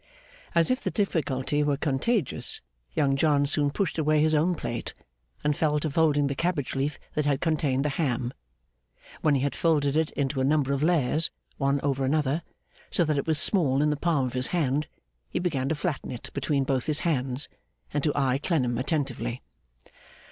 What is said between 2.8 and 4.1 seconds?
Young John soon pushed